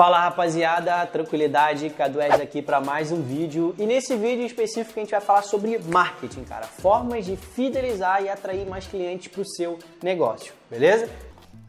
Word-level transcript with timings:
Fala 0.00 0.18
rapaziada, 0.18 1.04
tranquilidade, 1.04 1.90
Cadu 1.90 2.22
Ed 2.22 2.40
aqui 2.40 2.62
para 2.62 2.80
mais 2.80 3.12
um 3.12 3.20
vídeo. 3.20 3.74
E 3.78 3.84
nesse 3.84 4.16
vídeo 4.16 4.46
específico 4.46 4.98
a 4.98 5.02
gente 5.02 5.10
vai 5.10 5.20
falar 5.20 5.42
sobre 5.42 5.78
marketing, 5.78 6.42
cara, 6.44 6.64
formas 6.64 7.26
de 7.26 7.36
fidelizar 7.36 8.22
e 8.22 8.30
atrair 8.30 8.66
mais 8.66 8.86
clientes 8.86 9.28
para 9.28 9.42
o 9.42 9.44
seu 9.44 9.78
negócio, 10.02 10.54
beleza? 10.70 11.06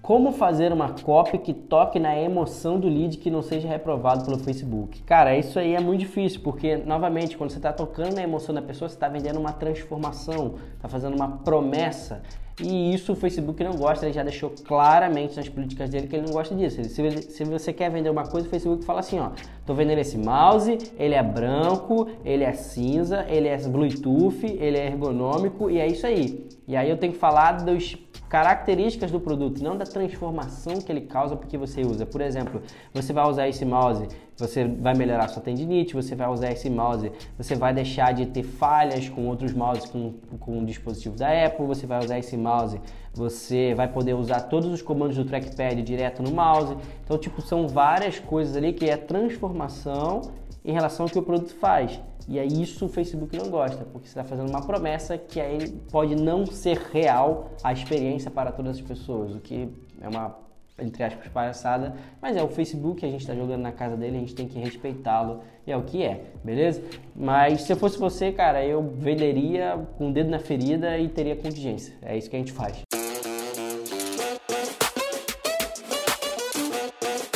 Como 0.01 0.31
fazer 0.31 0.73
uma 0.73 0.89
copy 0.89 1.37
que 1.37 1.53
toque 1.53 1.99
na 1.99 2.19
emoção 2.19 2.79
do 2.79 2.89
lead 2.89 3.17
que 3.17 3.29
não 3.29 3.43
seja 3.43 3.67
reprovado 3.67 4.25
pelo 4.25 4.39
Facebook? 4.39 5.03
Cara, 5.03 5.37
isso 5.37 5.59
aí 5.59 5.75
é 5.75 5.79
muito 5.79 5.99
difícil, 5.99 6.41
porque, 6.41 6.75
novamente, 6.75 7.37
quando 7.37 7.51
você 7.51 7.57
está 7.57 7.71
tocando 7.71 8.15
na 8.15 8.23
emoção 8.23 8.53
da 8.55 8.63
pessoa, 8.63 8.89
você 8.89 8.95
está 8.95 9.07
vendendo 9.07 9.39
uma 9.39 9.53
transformação, 9.53 10.55
está 10.73 10.89
fazendo 10.89 11.15
uma 11.15 11.27
promessa. 11.29 12.23
E 12.59 12.93
isso 12.93 13.13
o 13.13 13.15
Facebook 13.15 13.63
não 13.63 13.73
gosta, 13.73 14.05
ele 14.07 14.13
já 14.13 14.23
deixou 14.23 14.51
claramente 14.65 15.37
nas 15.37 15.47
políticas 15.47 15.91
dele 15.91 16.07
que 16.07 16.15
ele 16.15 16.25
não 16.25 16.33
gosta 16.33 16.55
disso. 16.55 16.83
Se, 16.83 17.21
se 17.21 17.43
você 17.43 17.71
quer 17.71 17.91
vender 17.91 18.09
uma 18.09 18.25
coisa, 18.25 18.47
o 18.47 18.49
Facebook 18.49 18.83
fala 18.83 19.01
assim, 19.01 19.19
ó, 19.19 19.29
tô 19.67 19.75
vendendo 19.75 19.99
esse 19.99 20.17
mouse, 20.17 20.79
ele 20.97 21.13
é 21.13 21.21
branco, 21.23 22.07
ele 22.25 22.43
é 22.43 22.53
cinza, 22.53 23.23
ele 23.29 23.47
é 23.47 23.57
Bluetooth, 23.57 24.45
ele 24.45 24.77
é 24.77 24.87
ergonômico 24.87 25.69
e 25.69 25.79
é 25.79 25.85
isso 25.85 26.07
aí. 26.07 26.47
E 26.67 26.75
aí 26.75 26.89
eu 26.89 26.97
tenho 26.97 27.13
que 27.13 27.19
falar 27.19 27.63
dos 27.63 27.95
características 28.31 29.11
do 29.11 29.19
produto, 29.19 29.61
não 29.61 29.75
da 29.75 29.83
transformação 29.83 30.79
que 30.79 30.89
ele 30.89 31.01
causa 31.01 31.35
porque 31.35 31.57
você 31.57 31.81
usa. 31.81 32.05
Por 32.05 32.21
exemplo, 32.21 32.61
você 32.93 33.11
vai 33.11 33.29
usar 33.29 33.49
esse 33.49 33.65
mouse, 33.65 34.07
você 34.37 34.63
vai 34.63 34.93
melhorar 34.93 35.27
sua 35.27 35.41
tendinite, 35.41 35.93
você 35.93 36.15
vai 36.15 36.29
usar 36.29 36.49
esse 36.49 36.69
mouse, 36.69 37.11
você 37.37 37.55
vai 37.55 37.73
deixar 37.73 38.13
de 38.13 38.27
ter 38.27 38.43
falhas 38.43 39.09
com 39.09 39.27
outros 39.27 39.51
mouses 39.51 39.83
com, 39.83 40.13
com 40.39 40.59
um 40.59 40.63
dispositivo 40.63 41.17
da 41.17 41.45
Apple, 41.45 41.65
você 41.65 41.85
vai 41.85 41.99
usar 41.99 42.19
esse 42.19 42.37
mouse, 42.37 42.79
você 43.13 43.73
vai 43.75 43.89
poder 43.89 44.13
usar 44.13 44.39
todos 44.43 44.71
os 44.71 44.81
comandos 44.81 45.17
do 45.17 45.25
trackpad 45.25 45.81
direto 45.81 46.23
no 46.23 46.31
mouse. 46.31 46.77
Então, 47.03 47.17
tipo, 47.17 47.41
são 47.41 47.67
várias 47.67 48.17
coisas 48.17 48.55
ali 48.55 48.71
que 48.71 48.89
é 48.89 48.95
transformação 48.95 50.21
em 50.63 50.71
relação 50.71 51.05
ao 51.05 51.09
que 51.09 51.19
o 51.19 51.23
produto 51.23 51.53
faz. 51.55 51.99
E 52.27 52.39
aí 52.39 52.61
isso 52.61 52.85
o 52.85 52.89
Facebook 52.89 53.35
não 53.37 53.49
gosta, 53.49 53.83
porque 53.85 54.07
você 54.07 54.19
está 54.19 54.23
fazendo 54.23 54.49
uma 54.49 54.61
promessa 54.61 55.17
que 55.17 55.39
aí 55.39 55.69
pode 55.91 56.15
não 56.15 56.45
ser 56.45 56.77
real 56.77 57.51
a 57.63 57.73
experiência 57.73 58.29
para 58.29 58.51
todas 58.51 58.77
as 58.77 58.81
pessoas, 58.81 59.35
o 59.35 59.39
que 59.39 59.69
é 59.99 60.07
uma, 60.07 60.37
entre 60.79 61.03
aspas, 61.03 61.27
palhaçada, 61.29 61.95
mas 62.21 62.37
é 62.37 62.43
o 62.43 62.47
Facebook, 62.47 63.03
a 63.05 63.09
gente 63.09 63.21
está 63.21 63.33
jogando 63.33 63.61
na 63.61 63.71
casa 63.71 63.97
dele, 63.97 64.17
a 64.17 64.19
gente 64.19 64.35
tem 64.35 64.47
que 64.47 64.59
respeitá-lo, 64.59 65.41
e 65.65 65.71
é 65.71 65.77
o 65.77 65.81
que 65.81 66.03
é, 66.03 66.25
beleza? 66.43 66.81
Mas 67.15 67.63
se 67.63 67.73
eu 67.73 67.77
fosse 67.77 67.97
você, 67.97 68.31
cara, 68.31 68.63
eu 68.63 68.83
venderia 68.83 69.79
com 69.97 70.09
o 70.09 70.13
dedo 70.13 70.29
na 70.29 70.39
ferida 70.39 70.97
e 70.97 71.09
teria 71.09 71.35
contingência, 71.35 71.95
é 72.03 72.15
isso 72.15 72.29
que 72.29 72.35
a 72.35 72.39
gente 72.39 72.51
faz. 72.51 72.81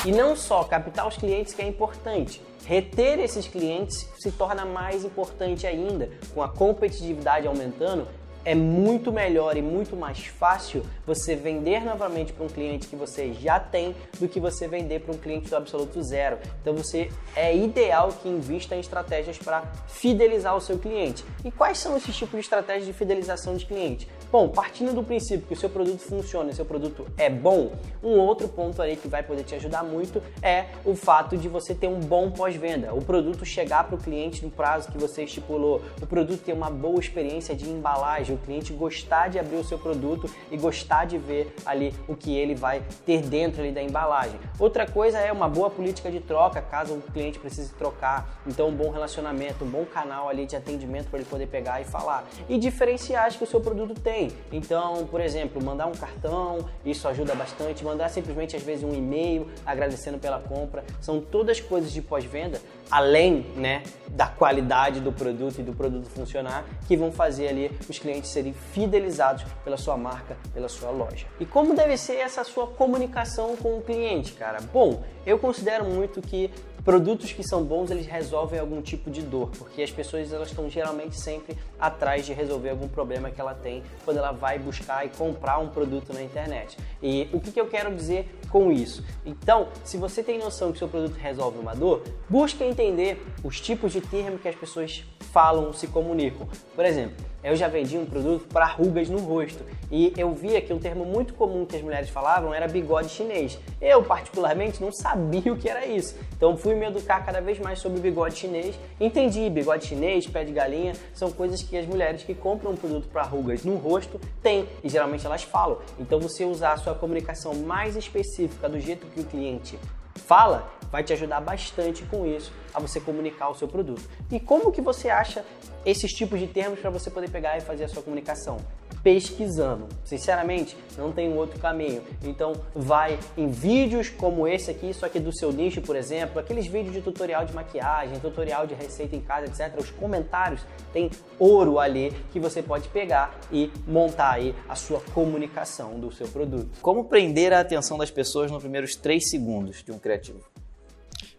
E 0.06 0.12
não 0.12 0.36
só 0.36 0.64
captar 0.64 1.08
os 1.08 1.18
clientes 1.18 1.56
que 1.56 1.64
é 1.64 1.68
importante, 1.68 2.40
reter 2.66 3.20
esses 3.20 3.48
clientes 3.48 4.10
se 4.18 4.32
torna 4.32 4.66
mais 4.66 5.06
importante 5.06 5.66
ainda. 5.68 6.10
Com 6.34 6.42
a 6.42 6.50
competitividade 6.50 7.48
aumentando, 7.48 8.08
é 8.46 8.54
muito 8.54 9.12
melhor 9.12 9.58
e 9.58 9.62
muito 9.62 9.96
mais 9.96 10.28
fácil 10.28 10.86
você 11.06 11.36
vender 11.36 11.84
novamente 11.84 12.32
para 12.32 12.46
um 12.46 12.48
cliente 12.48 12.88
que 12.88 12.96
você 12.96 13.34
já 13.34 13.60
tem 13.60 13.96
do 14.20 14.30
que 14.30 14.40
você 14.40 14.68
vender 14.68 15.02
para 15.02 15.14
um 15.14 15.18
cliente 15.18 15.50
do 15.50 15.56
absoluto 15.56 16.02
zero. 16.04 16.38
Então 16.62 16.76
você 16.76 17.10
é 17.36 17.56
ideal 17.56 18.10
que 18.10 18.30
invista 18.30 18.76
em 18.76 18.80
estratégias 18.80 19.38
para 19.38 19.64
fidelizar 19.88 20.56
o 20.56 20.62
seu 20.62 20.78
cliente. 20.78 21.26
E 21.44 21.52
quais 21.52 21.80
são 21.80 21.98
esses 21.98 22.16
tipos 22.16 22.34
de 22.34 22.42
estratégias 22.42 22.86
de 22.86 22.94
fidelização 22.94 23.58
de 23.58 23.66
cliente? 23.66 24.08
Bom, 24.32 24.50
partindo 24.50 24.94
do 24.94 25.04
princípio 25.04 25.48
que 25.48 25.54
o 25.54 25.58
seu 25.58 25.70
produto 25.70 26.00
funciona, 26.00 26.50
o 26.50 26.54
seu 26.54 26.66
produto 26.66 27.08
é 27.18 27.30
bom, 27.30 27.72
um 28.04 28.18
outro 28.20 28.48
ponto 28.48 28.82
aí 28.82 28.96
que 28.96 29.08
vai 29.08 29.24
poder 29.24 29.44
te 29.44 29.56
ajudar 29.56 29.84
muito 29.84 30.22
é 30.42 30.66
o 30.84 30.96
fato 30.96 31.38
de 31.38 31.48
você 31.48 31.74
ter 31.74 31.88
um 31.88 32.00
bom 32.00 32.30
pós-venda. 32.30 32.94
O 32.94 33.02
produto 33.02 33.46
chegar 33.46 33.86
para 33.86 33.96
o 33.96 33.98
cliente 33.98 34.44
no 34.44 34.52
prazo 34.52 34.92
que 34.92 34.98
você 34.98 35.24
estipulou, 35.24 35.82
o 36.02 36.06
produto 36.06 36.42
ter 36.42 36.54
uma 36.54 36.70
boa 36.70 37.00
experiência 37.00 37.56
de 37.56 37.70
embalagem, 37.70 38.35
o 38.36 38.38
cliente 38.38 38.74
gostar 38.74 39.30
de 39.30 39.40
abrir 39.40 39.56
o 39.56 39.64
seu 39.64 39.78
produto 39.78 40.30
e 40.52 40.58
gostar 40.58 41.06
de 41.06 41.18
ver 41.18 41.54
ali 41.66 41.94
o 42.08 42.16
que 42.16 42.36
ele 42.36 42.56
vai 42.56 42.84
ter 43.06 43.22
dentro 43.22 43.62
ali 43.62 43.72
da 43.72 43.82
embalagem. 43.82 44.40
Outra 44.60 44.86
coisa 44.86 45.18
é 45.20 45.32
uma 45.32 45.50
boa 45.50 45.70
política 45.70 46.12
de 46.12 46.20
troca, 46.20 46.62
caso 46.62 46.94
o 46.94 47.02
cliente 47.02 47.40
precise 47.40 47.74
trocar. 47.74 48.40
Então, 48.46 48.70
um 48.70 48.76
bom 48.76 48.90
relacionamento, 48.90 49.66
um 49.66 49.70
bom 49.70 49.86
canal 49.86 50.30
ali 50.30 50.46
de 50.46 50.56
atendimento 50.56 51.10
para 51.10 51.20
ele 51.20 51.28
poder 51.28 51.48
pegar 51.48 51.82
e 51.82 51.86
falar. 51.86 52.26
E 52.48 52.58
diferenciais 52.58 53.36
que 53.36 53.44
o 53.44 53.48
seu 53.48 53.60
produto 53.60 54.00
tem. 54.00 54.32
Então, 54.52 55.08
por 55.08 55.22
exemplo, 55.22 55.64
mandar 55.64 55.88
um 55.88 55.94
cartão, 55.94 56.66
isso 56.86 57.08
ajuda 57.08 57.34
bastante. 57.36 57.84
Mandar 57.84 58.10
simplesmente 58.10 58.56
às 58.56 58.64
vezes 58.64 58.84
um 58.84 58.94
e-mail 58.94 59.48
agradecendo 59.66 60.18
pela 60.18 60.40
compra. 60.40 60.84
São 61.02 61.22
todas 61.22 61.60
coisas 61.60 61.92
de 61.92 62.02
pós-venda, 62.02 62.62
além, 62.90 63.46
né, 63.56 63.84
da 64.16 64.28
qualidade 64.28 65.02
do 65.02 65.12
produto 65.12 65.60
e 65.60 65.64
do 65.64 65.74
produto 65.74 66.10
funcionar, 66.10 66.66
que 66.88 66.96
vão 66.96 67.12
fazer 67.12 67.50
ali 67.50 67.72
os 67.90 68.00
clientes 68.00 68.32
serem 68.32 68.54
fidelizados 68.54 69.44
pela 69.64 69.78
sua 69.78 69.98
marca, 69.98 70.38
pela 70.54 70.70
sua 70.70 70.90
loja. 70.90 71.28
E 71.40 71.46
como 71.46 71.76
deve 71.76 71.98
ser 71.98 72.16
essa 72.16 72.44
sua 72.46 72.66
comunicação 72.66 73.58
com 73.58 73.78
o 73.78 73.82
cliente, 73.82 74.32
cara? 74.34 74.60
Bom, 74.74 75.04
eu 75.26 75.38
considero 75.38 75.84
muito 75.84 76.22
que 76.22 76.50
produtos 76.86 77.34
que 77.34 77.44
são 77.44 77.64
bons 77.64 77.90
eles 77.90 78.06
resolvem 78.06 78.60
algum 78.60 78.80
tipo 78.80 79.10
de 79.10 79.24
dor, 79.24 79.50
porque 79.58 79.82
as 79.82 79.92
pessoas 79.92 80.32
elas 80.32 80.50
estão 80.50 80.70
geralmente 80.70 81.20
sempre 81.20 81.58
atrás 81.80 82.26
de 82.28 82.32
resolver 82.32 82.70
algum 82.70 82.88
problema 82.88 83.32
que 83.32 83.42
ela 83.42 83.56
tem 83.56 83.84
quando 84.06 84.18
ela 84.18 84.32
vai 84.32 84.60
buscar 84.60 85.04
e 85.04 85.10
comprar 85.10 85.58
um 85.58 85.68
produto 85.68 86.14
na 86.14 86.22
internet. 86.22 86.78
E 87.02 87.28
o 87.34 87.40
que, 87.40 87.52
que 87.52 87.60
eu 87.60 87.68
quero 87.68 87.94
dizer 87.94 88.40
com 88.56 88.72
isso? 88.72 89.04
Então, 89.26 89.68
se 89.84 89.98
você 89.98 90.24
tem 90.24 90.40
noção 90.40 90.72
que 90.72 90.80
seu 90.80 90.88
produto 90.88 91.18
resolve 91.18 91.60
uma 91.60 91.76
dor, 91.76 92.02
busque 92.30 92.64
entender 92.64 93.22
os 93.44 93.60
tipos 93.60 93.92
de 93.92 94.00
termos 94.00 94.40
que 94.40 94.48
as 94.48 94.56
pessoas 94.56 95.04
falam, 95.20 95.74
se 95.74 95.88
comunicam. 95.88 96.48
Por 96.74 96.86
exemplo, 96.86 97.18
eu 97.44 97.54
já 97.58 97.68
vendi 97.68 97.98
um 97.98 98.06
produto 98.06 98.48
para 98.48 98.66
rugas 98.66 99.10
no 99.10 99.20
rosto 99.20 99.64
e 99.92 100.14
eu 100.18 100.34
via 100.34 100.62
que 100.62 100.74
um 100.74 100.80
termo 100.80 101.04
muito 101.06 101.34
comum 101.34 101.66
que 101.66 101.76
as 101.76 101.82
mulheres 101.82 102.10
falavam 102.10 102.54
era 102.54 102.68
bigode 102.68 103.10
chinês. 103.10 103.60
Eu, 103.82 104.02
particularmente, 104.02 104.82
não 104.82 104.92
sabia 104.92 105.52
o 105.54 105.58
que 105.58 105.68
era 105.70 105.86
isso. 105.86 106.16
Então 106.38 106.56
fui 106.56 106.74
me 106.74 106.86
educar 106.86 107.24
cada 107.26 107.42
vez 107.42 107.60
mais 107.60 107.80
sobre 107.80 108.00
bigode 108.00 108.38
chinês. 108.38 108.80
Entendi, 109.00 109.50
bigode 109.50 109.86
chinês, 109.86 110.26
pé 110.26 110.46
de 110.46 110.54
galinha, 110.54 110.94
são 111.14 111.30
coisas 111.30 111.62
que 111.62 111.78
as 111.78 111.86
mulheres 111.86 112.24
que 112.24 112.34
compram 112.34 112.72
um 112.72 112.76
produto 112.76 113.10
para 113.10 113.24
rugas 113.24 113.64
no 113.64 113.76
rosto 113.76 114.20
têm 114.42 114.68
e 114.82 114.90
geralmente 114.90 115.26
elas 115.26 115.44
falam. 115.44 115.80
Então 116.00 116.20
você 116.20 116.46
usar 116.46 116.74
a 116.74 116.78
sua 116.78 116.96
comunicação 116.96 117.54
mais 117.54 117.96
específica 117.96 118.45
do 118.48 118.80
jeito 118.80 119.08
que 119.08 119.22
o 119.22 119.26
cliente 119.26 119.80
fala, 120.16 120.72
vai 120.92 121.04
te 121.04 121.14
ajudar 121.14 121.42
bastante 121.42 122.04
com 122.06 122.26
isso 122.26 122.52
a 122.74 122.80
você 122.80 123.00
comunicar 123.00 123.50
o 123.50 123.56
seu 123.56 123.68
produto. 123.68 124.08
E 124.32 124.40
como 124.40 124.72
que 124.72 124.82
você 124.82 125.10
acha 125.10 125.46
esses 125.86 126.12
tipos 126.12 126.40
de 126.40 126.48
termos 126.48 126.80
para 126.80 126.90
você 126.90 127.12
poder 127.12 127.30
pegar 127.30 127.58
e 127.58 127.62
fazer 127.62 127.84
a 127.84 127.88
sua 127.88 128.02
comunicação? 128.02 128.58
Pesquisando. 129.06 129.88
Sinceramente, 130.04 130.76
não 130.98 131.12
tem 131.12 131.32
outro 131.32 131.60
caminho. 131.60 132.02
Então, 132.24 132.54
vai 132.74 133.20
em 133.38 133.48
vídeos 133.48 134.10
como 134.10 134.48
esse 134.48 134.72
aqui, 134.72 134.92
só 134.96 135.08
que 135.08 135.20
do 135.20 135.32
seu 135.32 135.52
nicho, 135.52 135.80
por 135.80 135.96
exemplo, 135.96 136.40
aqueles 136.40 136.66
vídeos 136.66 136.96
de 136.96 137.04
tutorial 137.04 137.46
de 137.46 137.54
maquiagem, 137.54 138.20
tutorial 138.20 138.66
de 138.66 138.74
receita 138.74 139.16
em 139.16 139.22
casa, 139.22 139.46
etc. 139.46 139.80
Os 139.80 139.92
comentários 139.92 140.66
tem 140.92 141.12
ouro 141.38 141.78
ali 141.78 142.12
que 142.34 142.40
você 142.40 142.64
pode 142.64 142.90
pegar 142.90 143.40
e 143.52 143.72
montar 143.86 144.32
aí 144.32 144.56
a 144.68 144.74
sua 144.74 145.00
comunicação 145.14 146.00
do 146.00 146.12
seu 146.12 146.28
produto. 146.28 146.80
Como 146.82 147.06
prender 147.06 147.54
a 147.54 147.60
atenção 147.60 148.00
das 148.00 148.10
pessoas 148.10 148.50
nos 148.50 148.64
primeiros 148.64 148.96
3 148.96 149.30
segundos 149.30 149.84
de 149.84 149.92
um 149.92 150.00
criativo? 150.00 150.40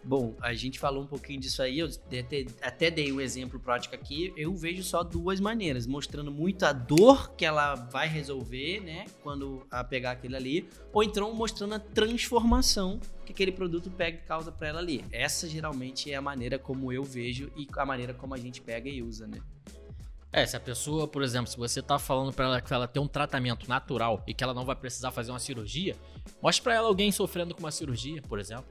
Bom, 0.07 0.37
a 0.41 0.55
gente 0.55 0.79
falou 0.79 1.03
um 1.03 1.07
pouquinho 1.07 1.41
disso 1.41 1.61
aí, 1.61 1.81
eu 1.81 1.89
até 2.63 2.93
dei 2.93 3.11
um 3.11 3.21
exemplo 3.21 3.59
prático 3.59 3.93
aqui. 3.93 4.33
Eu 4.37 4.55
vejo 4.55 4.85
só 4.85 5.03
duas 5.03 5.41
maneiras, 5.41 5.85
mostrando 5.85 6.31
muito 6.31 6.65
a 6.65 6.73
dor 6.73 7.35
que 7.35 7.45
ela 7.45 7.75
vai 7.75 8.07
resolver, 8.07 8.79
né, 8.81 9.07
quando 9.21 9.67
a 9.69 9.83
pegar 9.83 10.13
aquilo 10.13 10.37
ali, 10.37 10.69
ou 10.93 11.03
então 11.03 11.35
mostrando 11.35 11.75
a 11.75 11.81
transformação 11.81 13.01
que 13.25 13.33
aquele 13.33 13.51
produto 13.51 13.91
pega 13.91 14.19
e 14.19 14.21
causa 14.21 14.53
para 14.53 14.69
ela 14.69 14.79
ali. 14.79 15.05
Essa 15.11 15.49
geralmente 15.49 16.13
é 16.13 16.15
a 16.15 16.23
maneira 16.23 16.57
como 16.57 16.93
eu 16.93 17.03
vejo 17.03 17.51
e 17.57 17.67
a 17.77 17.85
maneira 17.85 18.15
como 18.15 18.33
a 18.33 18.39
gente 18.39 18.61
pega 18.61 18.89
e 18.89 19.03
usa, 19.03 19.27
né? 19.27 19.41
É, 20.33 20.47
se 20.47 20.57
a 20.57 20.61
pessoa, 20.61 21.09
por 21.09 21.23
exemplo, 21.23 21.51
se 21.51 21.57
você 21.57 21.83
tá 21.83 21.99
falando 21.99 22.33
para 22.33 22.45
ela 22.45 22.61
que 22.61 22.73
ela 22.73 22.87
tem 22.87 23.03
um 23.03 23.09
tratamento 23.09 23.69
natural 23.69 24.23
e 24.25 24.33
que 24.33 24.45
ela 24.45 24.55
não 24.55 24.65
vai 24.65 24.77
precisar 24.77 25.11
fazer 25.11 25.33
uma 25.33 25.41
cirurgia, 25.41 25.97
mostre 26.41 26.63
para 26.63 26.75
ela 26.75 26.87
alguém 26.87 27.11
sofrendo 27.11 27.55
com 27.55 27.61
uma 27.61 27.73
cirurgia, 27.73 28.23
por 28.23 28.39
exemplo. 28.39 28.67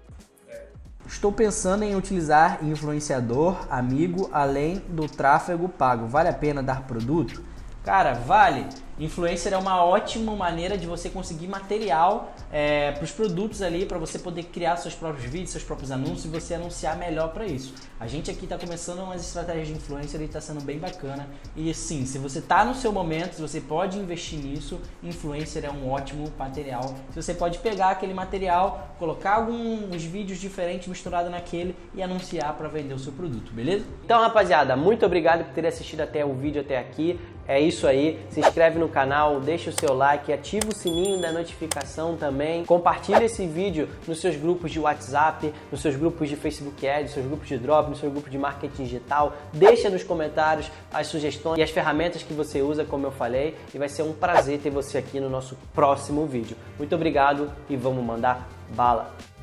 Estou 1.08 1.32
pensando 1.32 1.84
em 1.84 1.96
utilizar 1.96 2.60
influenciador, 2.64 3.68
amigo, 3.70 4.28
além 4.34 4.82
do 4.90 5.08
tráfego 5.08 5.70
pago. 5.70 6.08
Vale 6.08 6.30
a 6.30 6.34
pena 6.34 6.64
dar 6.64 6.82
produto? 6.82 7.44
Cara, 7.86 8.14
vale. 8.14 8.66
Influencer 8.98 9.54
é 9.54 9.58
uma 9.58 9.84
ótima 9.84 10.34
maneira 10.36 10.78
de 10.78 10.88
você 10.88 11.10
conseguir 11.10 11.48
material 11.48 12.34
é, 12.52 12.94
para 12.94 13.04
os 13.04 13.12
produtos 13.12 13.62
ali, 13.62 13.86
para 13.86 13.98
você 13.98 14.18
poder 14.18 14.44
criar 14.44 14.78
seus 14.78 14.96
próprios 14.96 15.30
vídeos, 15.30 15.52
seus 15.52 15.66
próprios 15.66 15.92
anúncios 15.92 16.26
e 16.26 16.28
você 16.30 16.54
anunciar 16.54 16.98
melhor 16.98 17.34
para 17.34 17.46
isso. 17.46 17.76
A 18.00 18.08
gente 18.08 18.32
aqui 18.32 18.46
está 18.46 18.58
começando 18.58 19.00
umas 19.00 19.22
estratégias 19.22 19.68
de 19.68 19.74
influencer 19.74 20.22
e 20.22 20.24
está 20.24 20.40
sendo 20.40 20.62
bem 20.62 20.80
bacana. 20.80 21.28
E 21.58 21.72
sim, 21.74 22.06
se 22.06 22.18
você 22.18 22.40
está 22.40 22.64
no 22.64 22.74
seu 22.74 22.92
momento, 22.94 23.36
se 23.36 23.42
você 23.42 23.60
pode 23.60 24.00
investir 24.00 24.40
nisso, 24.40 24.80
influencer 25.04 25.66
é 25.66 25.70
um 25.70 25.92
ótimo 25.92 26.32
material. 26.40 26.96
Se 27.12 27.22
você 27.22 27.34
pode 27.34 27.60
pegar 27.60 27.90
aquele 27.90 28.14
material, 28.14 28.96
colocar 28.98 29.36
alguns 29.36 30.04
vídeos 30.06 30.40
diferentes 30.40 30.88
misturados 30.88 31.30
naquele 31.30 31.76
e 31.94 32.02
anunciar 32.02 32.54
para 32.54 32.70
vender 32.70 32.94
o 32.94 33.00
seu 33.00 33.12
produto, 33.12 33.52
beleza? 33.52 33.86
Então, 34.06 34.22
rapaziada, 34.22 34.76
muito 34.78 35.06
obrigado 35.06 35.44
por 35.44 35.54
ter 35.54 35.68
assistido 35.68 36.00
até 36.00 36.26
o 36.26 36.34
vídeo 36.34 36.62
até 36.62 36.80
aqui. 36.80 37.20
É 37.48 37.60
isso 37.60 37.88
aí. 37.88 38.20
Se 38.30 38.40
inscreve 38.40 38.80
no 38.80 38.90
canal, 38.90 39.40
deixa 39.40 39.70
o 39.70 39.74
seu 39.74 39.94
like, 39.94 40.34
ativa 40.34 40.68
o 40.70 40.76
sininho 40.76 41.22
da 41.22 41.32
notificação 41.32 42.18
também. 42.18 42.66
Compartilha 42.66 43.24
esse 43.24 43.46
vídeo 43.46 43.88
nos 44.08 44.20
seus 44.20 44.36
grupos 44.36 44.72
de 44.72 44.80
WhatsApp, 44.80 45.54
nos 45.72 45.82
seus 45.82 45.96
grupos 45.96 46.28
de 46.28 46.36
Facebook 46.36 46.88
Ads, 46.88 47.04
nos 47.04 47.14
seus 47.14 47.26
grupos 47.28 47.48
de 47.48 47.58
Drop, 47.58 47.90
no 47.90 47.96
seu 47.96 48.10
grupo 48.10 48.30
de 48.30 48.38
marketing 48.38 48.84
digital. 48.84 49.34
Deixa 49.54 49.90
nos 49.90 50.04
comentários 50.04 50.72
as 50.92 51.08
sugestões 51.08 51.60
e 51.60 51.62
as 51.62 51.70
ferramentas 51.70 52.24
que 52.24 52.34
você 52.34 52.62
usa, 52.62 52.84
como 52.84 53.06
eu 53.06 53.12
falei, 53.12 53.56
e 53.74 53.78
vai 53.78 53.90
ser 53.90 54.04
um 54.04 54.14
prazer 54.14 54.60
ter 54.60 54.70
você 54.70 54.98
aqui 54.98 55.20
no 55.20 55.30
nosso 55.30 55.58
próximo 55.74 56.26
vídeo. 56.26 56.58
Muito 56.78 56.96
obrigado 56.96 57.52
e 57.70 57.76
vamos 57.76 58.04
mandar 58.04 58.50
bala. 58.76 59.35